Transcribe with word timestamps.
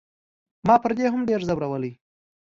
ما 0.67 0.75
پر 0.83 0.91
دې 0.97 1.05
هم 1.13 1.21
ډېر 1.29 1.41
زورولی. 1.47 1.91